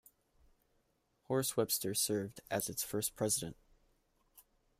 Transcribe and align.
Horace 1.27 1.55
Webster 1.55 1.93
served 1.93 2.39
as 2.49 2.69
its 2.69 2.81
first 2.83 3.15
president. 3.15 3.55